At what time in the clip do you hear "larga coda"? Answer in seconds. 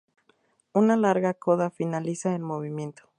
0.97-1.69